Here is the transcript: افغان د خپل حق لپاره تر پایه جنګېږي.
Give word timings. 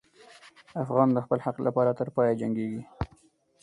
افغان 0.83 1.09
د 1.13 1.17
خپل 1.25 1.39
حق 1.45 1.57
لپاره 1.67 1.91
تر 1.99 2.07
پایه 2.15 2.33
جنګېږي. 2.41 2.81